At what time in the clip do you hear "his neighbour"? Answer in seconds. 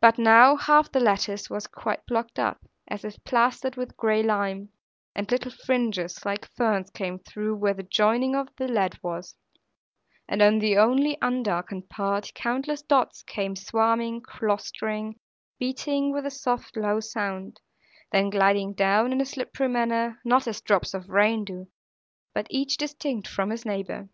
23.50-24.08